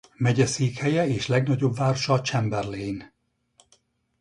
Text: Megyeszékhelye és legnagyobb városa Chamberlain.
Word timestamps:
Megyeszékhelye 0.17 1.07
és 1.07 1.27
legnagyobb 1.27 1.75
városa 1.75 2.21
Chamberlain. 2.21 3.13